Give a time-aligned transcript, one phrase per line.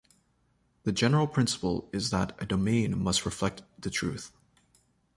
[0.81, 4.31] The general principle is that a domain must reflect the truth.